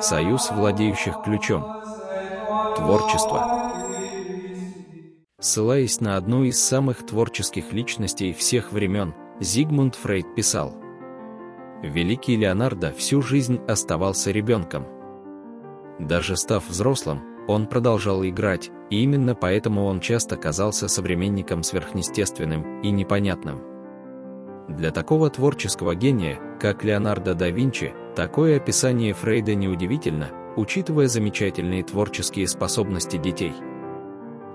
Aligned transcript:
Союз 0.00 0.50
владеющих 0.50 1.22
ключом. 1.22 1.64
Творчество. 2.76 3.72
Ссылаясь 5.38 6.00
на 6.00 6.16
одну 6.16 6.44
из 6.44 6.58
самых 6.58 7.04
творческих 7.06 7.72
личностей 7.72 8.32
всех 8.32 8.72
времен, 8.72 9.14
Зигмунд 9.40 9.94
Фрейд 9.96 10.34
писал, 10.34 10.74
«Великий 11.82 12.36
Леонардо 12.36 12.92
всю 12.92 13.20
жизнь 13.20 13.60
оставался 13.68 14.30
ребенком. 14.30 14.86
Даже 15.98 16.36
став 16.36 16.66
взрослым, 16.66 17.20
он 17.46 17.66
продолжал 17.66 18.24
играть, 18.24 18.70
и 18.88 19.02
именно 19.02 19.34
поэтому 19.34 19.84
он 19.84 20.00
часто 20.00 20.36
казался 20.36 20.88
современником 20.88 21.62
сверхъестественным 21.62 22.80
и 22.80 22.90
непонятным. 22.90 23.60
Для 24.68 24.92
такого 24.92 25.28
творческого 25.28 25.94
гения, 25.94 26.38
как 26.58 26.84
Леонардо 26.84 27.34
да 27.34 27.50
Винчи, 27.50 27.92
такое 28.14 28.56
описание 28.56 29.14
Фрейда 29.14 29.54
неудивительно, 29.54 30.30
учитывая 30.56 31.08
замечательные 31.08 31.82
творческие 31.82 32.48
способности 32.48 33.16
детей. 33.16 33.52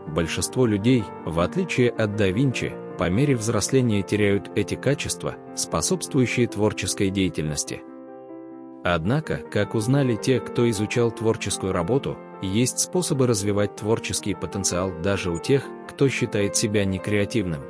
Большинство 0.07 0.65
людей, 0.65 1.03
в 1.25 1.39
отличие 1.39 1.89
от 1.89 2.15
да 2.15 2.29
Винчи, 2.29 2.73
по 2.97 3.09
мере 3.09 3.35
взросления 3.35 4.01
теряют 4.01 4.49
эти 4.55 4.75
качества, 4.75 5.35
способствующие 5.55 6.47
творческой 6.47 7.09
деятельности. 7.09 7.81
Однако, 8.83 9.37
как 9.37 9.73
узнали 9.73 10.15
те, 10.15 10.39
кто 10.39 10.69
изучал 10.69 11.11
творческую 11.11 11.73
работу, 11.73 12.17
есть 12.41 12.79
способы 12.79 13.25
развивать 13.27 13.75
творческий 13.75 14.35
потенциал 14.35 14.91
даже 15.01 15.31
у 15.31 15.39
тех, 15.39 15.63
кто 15.89 16.07
считает 16.07 16.55
себя 16.55 16.85
некреативным. 16.85 17.61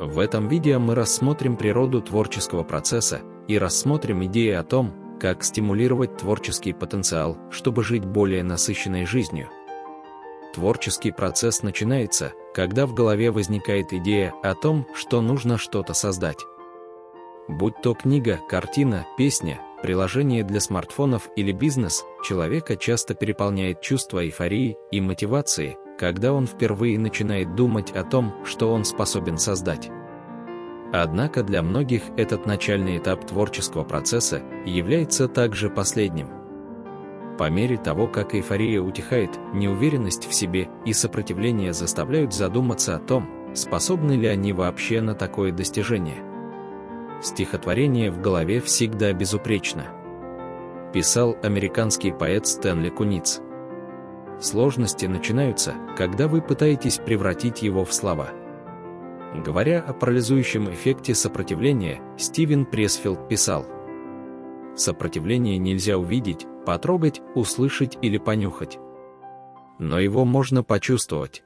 В 0.00 0.18
этом 0.18 0.48
видео 0.48 0.80
мы 0.80 0.94
рассмотрим 0.94 1.56
природу 1.56 2.00
творческого 2.00 2.64
процесса 2.64 3.20
и 3.50 3.58
рассмотрим 3.58 4.24
идеи 4.26 4.52
о 4.52 4.62
том, 4.62 5.18
как 5.18 5.42
стимулировать 5.42 6.16
творческий 6.16 6.72
потенциал, 6.72 7.36
чтобы 7.50 7.82
жить 7.82 8.04
более 8.04 8.44
насыщенной 8.44 9.06
жизнью. 9.06 9.48
Творческий 10.54 11.10
процесс 11.10 11.64
начинается, 11.64 12.32
когда 12.54 12.86
в 12.86 12.94
голове 12.94 13.32
возникает 13.32 13.92
идея 13.92 14.32
о 14.44 14.54
том, 14.54 14.86
что 14.94 15.20
нужно 15.20 15.58
что-то 15.58 15.94
создать. 15.94 16.38
Будь 17.48 17.74
то 17.82 17.94
книга, 17.94 18.38
картина, 18.48 19.04
песня, 19.18 19.60
приложение 19.82 20.44
для 20.44 20.60
смартфонов 20.60 21.28
или 21.34 21.50
бизнес, 21.50 22.04
человека 22.22 22.76
часто 22.76 23.14
переполняет 23.14 23.80
чувство 23.80 24.24
эйфории 24.24 24.76
и 24.92 25.00
мотивации, 25.00 25.76
когда 25.98 26.32
он 26.32 26.46
впервые 26.46 27.00
начинает 27.00 27.56
думать 27.56 27.90
о 27.90 28.04
том, 28.04 28.32
что 28.44 28.72
он 28.72 28.84
способен 28.84 29.38
создать. 29.38 29.90
Однако 30.92 31.42
для 31.42 31.62
многих 31.62 32.02
этот 32.16 32.46
начальный 32.46 32.98
этап 32.98 33.26
творческого 33.26 33.84
процесса 33.84 34.42
является 34.66 35.28
также 35.28 35.70
последним. 35.70 36.28
По 37.38 37.48
мере 37.48 37.76
того, 37.76 38.06
как 38.06 38.34
эйфория 38.34 38.80
утихает, 38.80 39.30
неуверенность 39.54 40.28
в 40.28 40.34
себе 40.34 40.68
и 40.84 40.92
сопротивление 40.92 41.72
заставляют 41.72 42.34
задуматься 42.34 42.96
о 42.96 42.98
том, 42.98 43.30
способны 43.54 44.12
ли 44.12 44.26
они 44.26 44.52
вообще 44.52 45.00
на 45.00 45.14
такое 45.14 45.52
достижение. 45.52 46.22
Стихотворение 47.22 48.10
в 48.10 48.20
голове 48.20 48.60
всегда 48.60 49.12
безупречно. 49.12 49.86
Писал 50.92 51.36
американский 51.42 52.10
поэт 52.10 52.46
Стэнли 52.46 52.90
Куниц. 52.90 53.40
Сложности 54.40 55.06
начинаются, 55.06 55.74
когда 55.96 56.26
вы 56.26 56.40
пытаетесь 56.40 56.98
превратить 56.98 57.62
его 57.62 57.84
в 57.84 57.92
слова. 57.92 58.30
Говоря 59.34 59.80
о 59.80 59.92
парализующем 59.92 60.70
эффекте 60.70 61.14
сопротивления, 61.14 62.00
Стивен 62.18 62.66
Пресфилд 62.66 63.28
писал, 63.28 63.64
«Сопротивление 64.74 65.58
нельзя 65.58 65.98
увидеть, 65.98 66.46
потрогать, 66.66 67.20
услышать 67.34 67.96
или 68.02 68.18
понюхать. 68.18 68.78
Но 69.78 69.98
его 69.98 70.24
можно 70.24 70.62
почувствовать. 70.64 71.44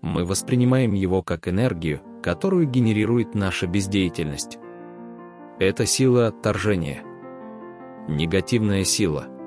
Мы 0.00 0.24
воспринимаем 0.24 0.92
его 0.92 1.22
как 1.22 1.48
энергию, 1.48 2.00
которую 2.22 2.66
генерирует 2.66 3.34
наша 3.34 3.66
бездеятельность. 3.66 4.58
Это 5.58 5.86
сила 5.86 6.28
отторжения. 6.28 7.02
Негативная 8.08 8.84
сила– 8.84 9.26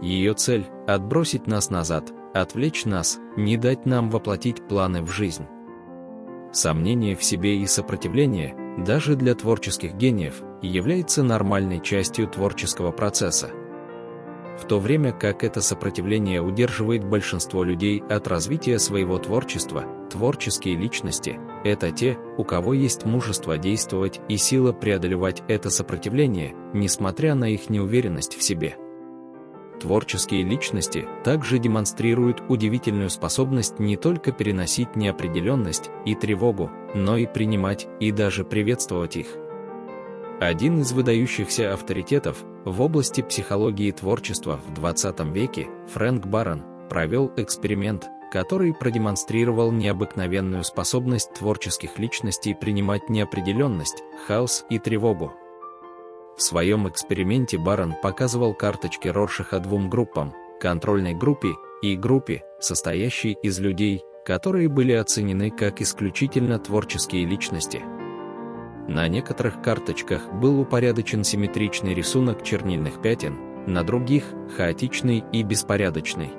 ее 0.00 0.32
цель– 0.32 0.64
отбросить 0.86 1.46
нас 1.46 1.68
назад, 1.68 2.10
отвлечь 2.32 2.86
нас, 2.86 3.18
не 3.36 3.58
дать 3.58 3.84
нам 3.84 4.08
воплотить 4.08 4.66
планы 4.66 5.02
в 5.02 5.10
жизнь. 5.10 5.44
Сомнение 6.52 7.14
в 7.14 7.22
себе 7.22 7.58
и 7.58 7.66
сопротивление, 7.66 8.56
даже 8.84 9.14
для 9.14 9.34
творческих 9.36 9.94
гениев, 9.94 10.42
является 10.62 11.22
нормальной 11.22 11.80
частью 11.80 12.26
творческого 12.26 12.90
процесса. 12.90 13.50
В 14.58 14.66
то 14.66 14.80
время 14.80 15.12
как 15.12 15.44
это 15.44 15.60
сопротивление 15.62 16.42
удерживает 16.42 17.04
большинство 17.04 17.62
людей 17.62 18.02
от 18.10 18.26
развития 18.26 18.78
своего 18.78 19.16
творчества, 19.18 19.84
творческие 20.10 20.76
личности– 20.76 21.38
это 21.64 21.92
те, 21.92 22.18
у 22.36 22.44
кого 22.44 22.74
есть 22.74 23.04
мужество 23.04 23.56
действовать 23.56 24.20
и 24.28 24.36
сила 24.36 24.72
преодолевать 24.72 25.42
это 25.46 25.70
сопротивление, 25.70 26.54
несмотря 26.74 27.34
на 27.34 27.48
их 27.48 27.70
неуверенность 27.70 28.36
в 28.36 28.42
себе. 28.42 28.76
Творческие 29.80 30.42
личности 30.42 31.08
также 31.24 31.58
демонстрируют 31.58 32.42
удивительную 32.48 33.08
способность 33.08 33.78
не 33.78 33.96
только 33.96 34.30
переносить 34.30 34.94
неопределенность 34.94 35.90
и 36.04 36.14
тревогу, 36.14 36.70
но 36.94 37.16
и 37.16 37.26
принимать 37.26 37.88
и 37.98 38.12
даже 38.12 38.44
приветствовать 38.44 39.16
их. 39.16 39.28
Один 40.38 40.80
из 40.80 40.92
выдающихся 40.92 41.72
авторитетов 41.72 42.44
в 42.64 42.80
области 42.82 43.22
психологии 43.22 43.90
творчества 43.90 44.60
в 44.68 44.74
20 44.74 45.20
веке, 45.32 45.68
Фрэнк 45.94 46.26
Барон, 46.26 46.62
провел 46.90 47.32
эксперимент, 47.36 48.06
который 48.30 48.74
продемонстрировал 48.74 49.72
необыкновенную 49.72 50.64
способность 50.64 51.32
творческих 51.34 51.98
личностей 51.98 52.54
принимать 52.54 53.08
неопределенность, 53.08 54.02
хаос 54.26 54.64
и 54.68 54.78
тревогу. 54.78 55.32
В 56.40 56.42
своем 56.42 56.88
эксперименте 56.88 57.58
Барон 57.58 57.94
показывал 58.02 58.54
карточки 58.54 59.08
Роршаха 59.08 59.58
двум 59.58 59.90
группам– 59.90 60.32
контрольной 60.60 61.12
группе 61.12 61.50
и 61.82 61.96
группе, 61.96 62.44
состоящей 62.58 63.36
из 63.42 63.60
людей, 63.60 64.02
которые 64.24 64.70
были 64.70 64.92
оценены 64.92 65.50
как 65.50 65.82
исключительно 65.82 66.58
творческие 66.58 67.26
личности. 67.26 67.82
На 68.88 69.06
некоторых 69.06 69.60
карточках 69.60 70.32
был 70.32 70.58
упорядочен 70.60 71.24
симметричный 71.24 71.92
рисунок 71.92 72.42
чернильных 72.42 73.02
пятен, 73.02 73.66
на 73.66 73.84
других– 73.84 74.24
хаотичный 74.56 75.22
и 75.34 75.42
беспорядочный. 75.42 76.30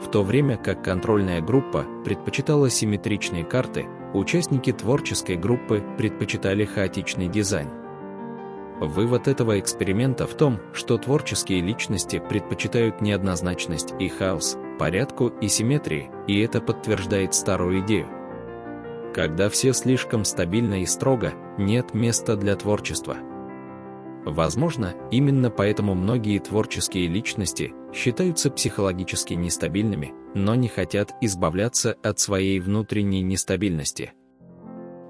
В 0.00 0.12
то 0.12 0.22
время 0.22 0.56
как 0.56 0.84
контрольная 0.84 1.40
группа 1.40 1.84
предпочитала 2.04 2.70
симметричные 2.70 3.42
карты, 3.42 3.84
участники 4.14 4.72
творческой 4.72 5.34
группы 5.34 5.82
предпочитали 5.98 6.64
хаотичный 6.64 7.26
дизайн. 7.26 7.81
Вывод 8.84 9.28
этого 9.28 9.60
эксперимента 9.60 10.26
в 10.26 10.34
том, 10.34 10.58
что 10.72 10.98
творческие 10.98 11.60
личности 11.60 12.18
предпочитают 12.18 13.00
неоднозначность 13.00 13.94
и 14.00 14.08
хаос, 14.08 14.58
порядку 14.76 15.28
и 15.28 15.46
симметрии, 15.46 16.10
и 16.26 16.40
это 16.40 16.60
подтверждает 16.60 17.32
старую 17.32 17.86
идею. 17.86 18.08
Когда 19.14 19.48
все 19.50 19.72
слишком 19.72 20.24
стабильно 20.24 20.82
и 20.82 20.86
строго, 20.86 21.32
нет 21.58 21.94
места 21.94 22.34
для 22.34 22.56
творчества. 22.56 23.16
Возможно, 24.24 24.94
именно 25.12 25.48
поэтому 25.48 25.94
многие 25.94 26.40
творческие 26.40 27.06
личности 27.06 27.72
считаются 27.94 28.50
психологически 28.50 29.34
нестабильными, 29.34 30.12
но 30.34 30.56
не 30.56 30.66
хотят 30.66 31.12
избавляться 31.20 31.96
от 32.02 32.18
своей 32.18 32.58
внутренней 32.58 33.22
нестабильности. 33.22 34.12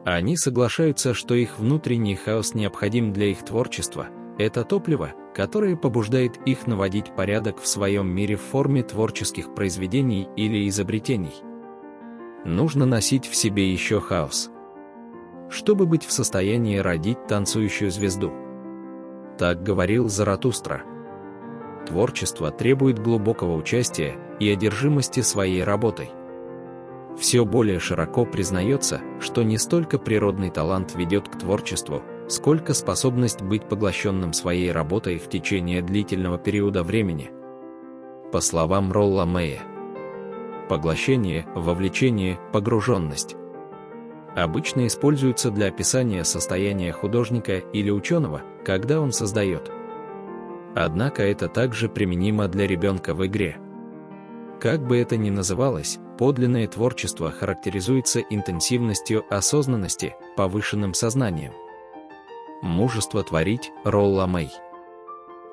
Они 0.04 0.36
соглашаются, 0.36 1.14
что 1.14 1.34
их 1.34 1.58
внутренний 1.58 2.16
хаос 2.16 2.54
необходим 2.54 3.12
для 3.12 3.26
их 3.26 3.44
творчества. 3.44 4.08
Это 4.38 4.64
топливо, 4.64 5.12
которое 5.34 5.76
побуждает 5.76 6.38
их 6.44 6.66
наводить 6.66 7.14
порядок 7.14 7.60
в 7.60 7.66
своем 7.68 8.08
мире 8.08 8.36
в 8.36 8.40
форме 8.40 8.82
творческих 8.82 9.54
произведений 9.54 10.28
или 10.36 10.68
изобретений. 10.68 11.34
Нужно 12.44 12.86
носить 12.86 13.26
в 13.26 13.36
себе 13.36 13.70
еще 13.70 14.00
хаос. 14.00 14.50
Чтобы 15.48 15.86
быть 15.86 16.04
в 16.04 16.10
состоянии 16.10 16.78
родить 16.78 17.26
танцующую 17.28 17.92
звезду. 17.92 18.32
Так 19.38 19.62
говорил 19.62 20.08
Заратустра. 20.08 20.82
Творчество 21.86 22.50
требует 22.50 22.98
глубокого 22.98 23.54
участия 23.54 24.16
и 24.40 24.48
одержимости 24.50 25.20
своей 25.20 25.62
работой 25.62 26.10
все 27.18 27.44
более 27.44 27.78
широко 27.78 28.24
признается, 28.24 29.00
что 29.20 29.42
не 29.42 29.58
столько 29.58 29.98
природный 29.98 30.50
талант 30.50 30.94
ведет 30.94 31.28
к 31.28 31.38
творчеству, 31.38 32.02
сколько 32.28 32.74
способность 32.74 33.42
быть 33.42 33.68
поглощенным 33.68 34.32
своей 34.32 34.72
работой 34.72 35.18
в 35.18 35.28
течение 35.28 35.82
длительного 35.82 36.38
периода 36.38 36.82
времени. 36.82 37.30
По 38.32 38.40
словам 38.40 38.92
Ролла 38.92 39.24
Мэя, 39.24 39.60
поглощение, 40.68 41.46
вовлечение, 41.54 42.38
погруженность 42.52 43.36
обычно 44.34 44.86
используются 44.86 45.50
для 45.50 45.66
описания 45.66 46.24
состояния 46.24 46.92
художника 46.92 47.58
или 47.58 47.90
ученого, 47.90 48.42
когда 48.64 49.00
он 49.00 49.12
создает. 49.12 49.70
Однако 50.74 51.22
это 51.22 51.48
также 51.48 51.88
применимо 51.88 52.48
для 52.48 52.66
ребенка 52.66 53.14
в 53.14 53.26
игре. 53.26 53.58
Как 54.58 54.86
бы 54.86 54.96
это 54.96 55.16
ни 55.16 55.28
называлось, 55.28 55.98
подлинное 56.22 56.68
творчество 56.68 57.32
характеризуется 57.32 58.20
интенсивностью 58.20 59.24
осознанности, 59.28 60.14
повышенным 60.36 60.94
сознанием. 60.94 61.52
Мужество 62.62 63.24
творить 63.24 63.72
Ролла 63.82 64.26
Мэй. 64.26 64.52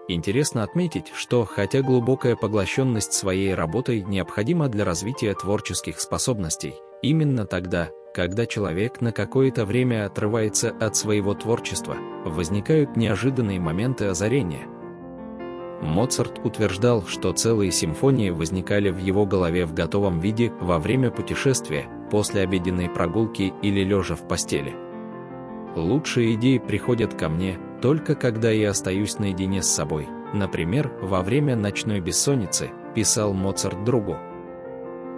Интересно 0.07 0.61
отметить, 0.61 1.11
что 1.15 1.43
хотя 1.43 1.81
глубокая 1.81 2.35
поглощенность 2.35 3.13
своей 3.13 3.55
работой 3.55 4.03
необходима 4.03 4.69
для 4.69 4.85
развития 4.85 5.33
творческих 5.33 5.99
способностей, 5.99 6.75
именно 7.01 7.47
тогда, 7.47 7.89
когда 8.13 8.45
человек 8.45 9.01
на 9.01 9.11
какое-то 9.11 9.65
время 9.65 10.05
отрывается 10.05 10.69
от 10.69 10.95
своего 10.95 11.33
творчества, 11.33 11.97
возникают 12.25 12.95
неожиданные 12.95 13.59
моменты 13.59 14.05
озарения. 14.05 14.67
Моцарт 15.81 16.41
утверждал, 16.43 17.03
что 17.05 17.31
целые 17.31 17.71
симфонии 17.71 18.29
возникали 18.31 18.89
в 18.89 18.97
его 18.97 19.25
голове 19.25 19.65
в 19.65 19.73
готовом 19.73 20.19
виде 20.19 20.51
во 20.59 20.77
время 20.77 21.09
путешествия, 21.09 21.85
после 22.11 22.41
обеденной 22.41 22.89
прогулки 22.89 23.53
или 23.61 23.83
лежа 23.83 24.15
в 24.15 24.27
постели. 24.27 24.75
Лучшие 25.75 26.33
идеи 26.33 26.57
приходят 26.57 27.13
ко 27.13 27.29
мне, 27.29 27.57
только 27.81 28.15
когда 28.15 28.49
я 28.49 28.71
остаюсь 28.71 29.19
наедине 29.19 29.61
с 29.61 29.67
собой, 29.67 30.07
например, 30.33 30.91
во 31.01 31.21
время 31.21 31.55
ночной 31.55 32.01
бессонницы, 32.01 32.71
писал 32.93 33.33
Моцарт 33.33 33.83
другу. 33.83 34.17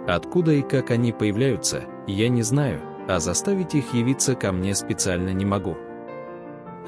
Откуда 0.06 0.52
и 0.52 0.62
как 0.62 0.90
они 0.90 1.12
появляются, 1.12 1.84
я 2.06 2.28
не 2.28 2.42
знаю, 2.42 2.80
а 3.08 3.18
заставить 3.18 3.74
их 3.74 3.94
явиться 3.94 4.34
ко 4.34 4.52
мне 4.52 4.74
специально 4.74 5.30
не 5.30 5.44
могу. 5.44 5.76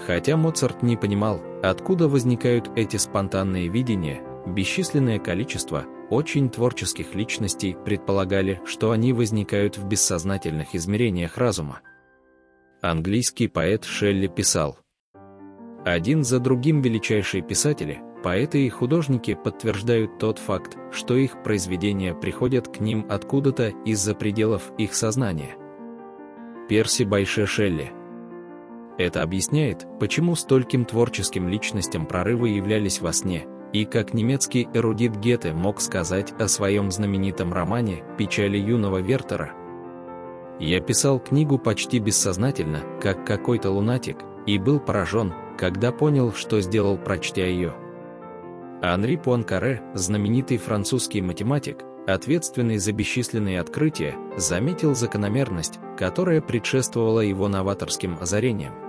Хотя 0.06 0.37
Моцарт 0.37 0.82
не 0.82 0.97
понимал, 0.97 1.41
откуда 1.70 2.08
возникают 2.08 2.70
эти 2.76 2.96
спонтанные 2.96 3.69
видения, 3.69 4.22
бесчисленное 4.46 5.19
количество 5.19 5.84
очень 6.11 6.50
творческих 6.50 7.14
личностей 7.14 7.76
предполагали, 7.84 8.61
что 8.64 8.90
они 8.90 9.12
возникают 9.12 9.78
в 9.78 9.87
бессознательных 9.87 10.75
измерениях 10.75 11.38
разума. 11.38 11.81
Английский 12.82 13.49
поэт 13.49 13.84
Шелли 13.84 14.26
писал, 14.26 14.78
«Один 15.84 16.25
за 16.25 16.38
другим 16.38 16.82
величайшие 16.82 17.43
писатели, 17.43 18.00
поэты 18.22 18.66
и 18.66 18.69
художники 18.69 19.34
подтверждают 19.34 20.19
тот 20.19 20.38
факт, 20.38 20.76
что 20.93 21.16
их 21.16 21.43
произведения 21.43 22.14
приходят 22.14 22.69
к 22.69 22.81
ним 22.81 23.06
откуда-то 23.08 23.69
из-за 23.84 24.14
пределов 24.14 24.70
их 24.76 24.94
сознания». 24.94 25.56
Перси 26.69 27.02
Байше 27.05 27.46
Шелли. 27.46 27.93
Это 28.96 29.23
объясняет, 29.23 29.87
почему 29.99 30.37
стольким 30.37 30.85
творческим 30.85 31.49
личностям 31.49 32.06
прорывы 32.06 32.50
являлись 32.50 33.00
во 33.00 33.12
сне, 33.12 33.44
и 33.73 33.85
как 33.85 34.14
немецкий 34.14 34.69
эрудит 34.73 35.17
Гете 35.17 35.52
мог 35.52 35.81
сказать 35.81 36.32
о 36.38 36.46
своем 36.46 36.93
знаменитом 36.93 37.52
романе 37.52 38.05
«Печали 38.17 38.56
юного 38.56 38.99
Вертера». 38.99 39.52
Я 40.61 40.81
писал 40.81 41.19
книгу 41.19 41.58
почти 41.58 41.99
бессознательно, 41.99 42.82
как 43.02 43.26
какой-то 43.26 43.70
лунатик, 43.73 44.19
и 44.46 44.58
был 44.58 44.79
поражен, 44.79 45.35
когда 45.58 45.90
понял, 45.90 46.32
что 46.32 46.61
сделал, 46.61 46.97
прочтя 46.97 47.44
ее. 47.44 47.75
Анри 48.81 49.17
Пуанкаре, 49.17 49.82
знаменитый 49.94 50.58
французский 50.58 51.20
математик, 51.20 51.79
ответственный 52.06 52.79
за 52.79 52.93
бесчисленные 52.93 53.58
открытия, 53.58 54.14
заметил 54.37 54.94
закономерность, 54.94 55.81
которая 55.99 56.40
предшествовала 56.40 57.20
его 57.20 57.49
новаторским 57.49 58.19
озарениям. 58.20 58.84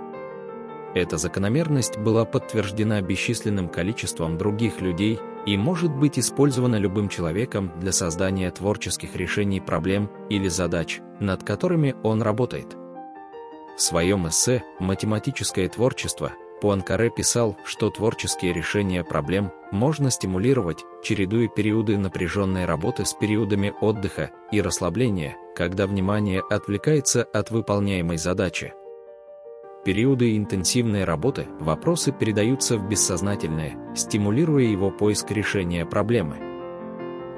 Эта 0.96 1.18
закономерность 1.18 1.98
была 1.98 2.24
подтверждена 2.24 3.02
бесчисленным 3.02 3.68
количеством 3.68 4.38
других 4.38 4.80
людей 4.80 5.20
и 5.44 5.58
может 5.58 5.94
быть 5.94 6.18
использована 6.18 6.76
любым 6.76 7.10
человеком 7.10 7.70
для 7.78 7.92
создания 7.92 8.50
творческих 8.50 9.14
решений 9.14 9.60
проблем 9.60 10.10
или 10.30 10.48
задач, 10.48 11.02
над 11.20 11.44
которыми 11.44 11.94
он 12.02 12.22
работает. 12.22 12.74
В 13.76 13.82
своем 13.82 14.26
эссе 14.26 14.64
«Математическое 14.80 15.68
творчество» 15.68 16.32
Пуанкаре 16.62 17.10
писал, 17.10 17.58
что 17.66 17.90
творческие 17.90 18.54
решения 18.54 19.04
проблем 19.04 19.52
можно 19.72 20.10
стимулировать, 20.10 20.82
чередуя 21.04 21.48
периоды 21.48 21.98
напряженной 21.98 22.64
работы 22.64 23.04
с 23.04 23.12
периодами 23.12 23.74
отдыха 23.82 24.30
и 24.50 24.62
расслабления, 24.62 25.36
когда 25.54 25.86
внимание 25.86 26.42
отвлекается 26.48 27.22
от 27.22 27.50
выполняемой 27.50 28.16
задачи. 28.16 28.72
Периоды 29.86 30.36
интенсивной 30.36 31.04
работы 31.04 31.46
вопросы 31.60 32.10
передаются 32.10 32.76
в 32.76 32.88
бессознательное, 32.88 33.76
стимулируя 33.94 34.64
его 34.64 34.90
поиск 34.90 35.30
решения 35.30 35.86
проблемы. 35.86 36.38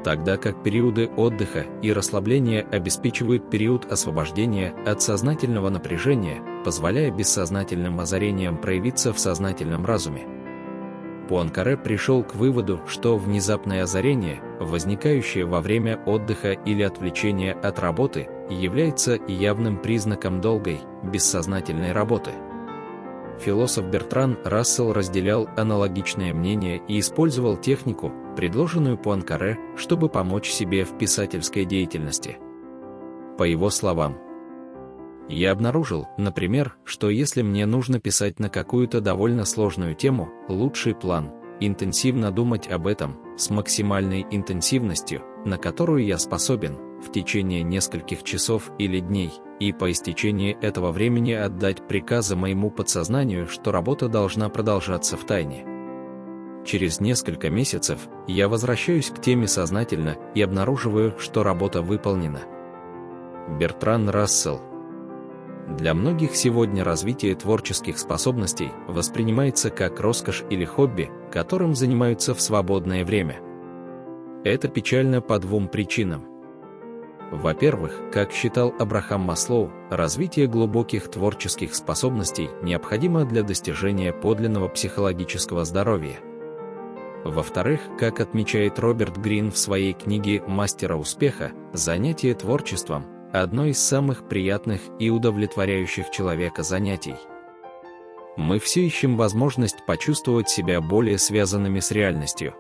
Тогда 0.03 0.39
как 0.39 0.63
периоды 0.63 1.11
отдыха 1.15 1.67
и 1.83 1.93
расслабления 1.93 2.63
обеспечивают 2.63 3.51
период 3.51 3.93
освобождения 3.93 4.73
от 4.87 5.03
сознательного 5.03 5.69
напряжения, 5.69 6.43
позволяя 6.65 7.11
бессознательным 7.11 8.01
озарениям 8.01 8.57
проявиться 8.57 9.13
в 9.13 9.19
сознательном 9.19 9.85
разуме. 9.85 10.23
Пуанкаре 11.29 11.77
пришел 11.77 12.25
к 12.25 12.35
выводу, 12.35 12.81
что 12.87 13.19
внезапное 13.19 13.83
озарение, 13.83 14.41
возникающее 14.59 15.45
во 15.45 15.61
время 15.61 16.03
отдыха 16.07 16.53
или 16.53 16.81
отвлечения 16.81 17.53
от 17.53 17.79
работы, 17.79 18.27
является 18.51 19.19
явным 19.29 19.79
признаком 19.79 20.41
долгой, 20.41 20.81
бессознательной 21.03 21.93
работы. 21.93 22.33
Философ 23.41 23.87
Бертран 23.87 24.37
Рассел 24.45 24.93
разделял 24.93 25.49
аналогичное 25.57 26.35
мнение 26.35 26.83
и 26.89 26.99
использовал 26.99 27.57
технику, 27.57 28.13
предложенную 28.37 28.99
Пуанкаре, 28.99 29.59
чтобы 29.77 30.09
помочь 30.09 30.51
себе 30.51 30.85
в 30.85 30.99
писательской 30.99 31.65
деятельности. 31.65 32.39
По 33.37 33.45
его 33.45 33.71
словам, 33.71 34.19
я 35.29 35.53
обнаружил, 35.53 36.09
например, 36.17 36.77
что 36.85 37.11
если 37.11 37.43
мне 37.43 37.67
нужно 37.67 38.01
писать 38.01 38.41
на 38.41 38.49
какую-то 38.49 39.01
довольно 39.01 39.45
сложную 39.45 39.95
тему, 39.95 40.31
лучший 40.49 40.95
план– 40.95 41.31
интенсивно 41.61 42.31
думать 42.31 42.69
об 42.69 42.87
этом, 42.87 43.17
с 43.37 43.51
максимальной 43.51 44.27
интенсивностью, 44.31 45.23
на 45.45 45.59
которую 45.59 46.05
я 46.05 46.19
способен, 46.19 46.79
в 47.03 47.13
течение 47.13 47.63
нескольких 47.63 48.23
часов 48.23 48.71
или 48.79 49.01
дней, 49.01 49.33
и 49.61 49.73
по 49.73 49.91
истечении 49.91 50.57
этого 50.61 50.93
времени 50.93 51.33
отдать 51.33 51.87
приказы 51.87 52.37
моему 52.37 52.71
подсознанию, 52.71 53.49
что 53.49 53.73
работа 53.73 54.09
должна 54.09 54.49
продолжаться 54.49 55.17
в 55.17 55.25
тайне. 55.25 55.65
Через 56.65 57.01
несколько 57.01 57.51
месяцев 57.51 58.09
я 58.27 58.49
возвращаюсь 58.49 59.11
к 59.11 59.21
теме 59.21 59.47
сознательно 59.47 60.17
и 60.35 60.43
обнаруживаю, 60.43 61.19
что 61.19 61.43
работа 61.43 61.83
выполнена. 61.83 62.43
Бертран 63.59 64.09
Рассел 64.11 64.61
для 65.77 65.93
многих 65.93 66.35
сегодня 66.35 66.83
развитие 66.83 67.35
творческих 67.35 67.99
способностей 67.99 68.71
воспринимается 68.87 69.69
как 69.69 70.01
роскошь 70.01 70.43
или 70.49 70.65
хобби, 70.65 71.11
которым 71.31 71.75
занимаются 71.75 72.35
в 72.35 72.41
свободное 72.41 73.05
время. 73.05 73.41
Это 74.45 74.69
печально 74.69 75.21
по 75.21 75.39
двум 75.39 75.69
причинам. 75.69 76.38
Во-первых, 77.31 78.01
как 78.11 78.33
считал 78.33 78.75
Абрахам 78.79 79.21
Маслоу, 79.21 79.71
развитие 79.91 80.47
глубоких 80.47 81.09
творческих 81.09 81.75
способностей 81.75 82.49
необходимо 82.63 83.25
для 83.27 83.43
достижения 83.43 84.15
подлинного 84.15 84.69
психологического 84.69 85.67
здоровья. 85.67 86.21
Во-вторых, 87.25 87.81
как 87.99 88.21
отмечает 88.21 88.79
Роберт 88.79 89.19
Грин 89.19 89.51
в 89.51 89.59
своей 89.59 89.93
книге 89.93 90.43
«Мастера 90.47 90.97
успеха», 90.97 91.53
занятие 91.75 92.35
творчеством– 92.35 93.05
одно 93.33 93.67
из 93.67 93.79
самых 93.79 94.27
приятных 94.27 94.81
и 94.99 95.11
удовлетворяющих 95.11 96.11
человека 96.11 96.63
занятий. 96.63 97.17
Мы 98.39 98.59
все 98.59 98.87
ищем 98.87 99.17
возможность 99.17 99.85
почувствовать 99.85 100.49
себя 100.49 100.81
более 100.81 101.19
связанными 101.19 101.81
с 101.81 101.91
реальностью. 101.91 102.55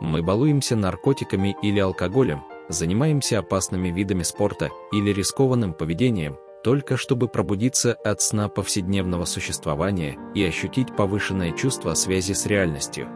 Мы 0.00 0.22
балуемся 0.22 0.76
наркотиками 0.76 1.56
или 1.62 1.80
алкоголем, 1.80 2.44
занимаемся 2.68 3.38
опасными 3.38 3.88
видами 3.88 4.22
спорта 4.22 4.70
или 4.92 5.12
рискованным 5.12 5.72
поведением, 5.72 6.36
только 6.62 6.96
чтобы 6.96 7.28
пробудиться 7.28 7.94
от 7.94 8.20
сна 8.20 8.48
повседневного 8.48 9.24
существования 9.24 10.18
и 10.34 10.44
ощутить 10.44 10.94
повышенное 10.94 11.52
чувство 11.52 11.94
связи 11.94 12.32
с 12.32 12.46
реальностью. 12.46 13.08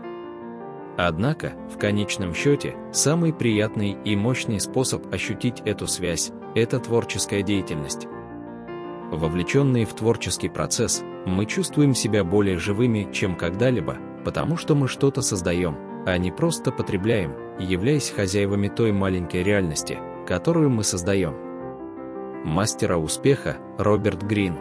Однако, 0.96 1.54
в 1.74 1.78
конечном 1.78 2.34
счете, 2.34 2.76
самый 2.92 3.32
приятный 3.32 3.96
и 4.04 4.14
мощный 4.14 4.60
способ 4.60 5.12
ощутить 5.12 5.60
эту 5.64 5.86
связь– 5.86 6.30
это 6.54 6.78
творческая 6.80 7.42
деятельность. 7.42 8.06
Вовлеченные 9.10 9.86
в 9.86 9.94
творческий 9.94 10.48
процесс, 10.48 11.02
мы 11.26 11.46
чувствуем 11.46 11.94
себя 11.94 12.24
более 12.24 12.58
живыми, 12.58 13.08
чем 13.12 13.36
когда-либо, 13.36 13.96
потому 14.24 14.56
что 14.56 14.74
мы 14.74 14.88
что-то 14.88 15.22
создаем, 15.22 15.76
а 16.06 16.16
не 16.18 16.30
просто 16.30 16.72
потребляем, 16.72 17.34
являясь 17.58 18.10
хозяевами 18.10 18.68
той 18.68 18.92
маленькой 18.92 19.42
реальности, 19.42 19.98
которую 20.26 20.70
мы 20.70 20.84
создаем. 20.84 21.34
Мастера 22.44 22.96
успеха 22.96 23.56
Роберт 23.78 24.22
Грин 24.22 24.56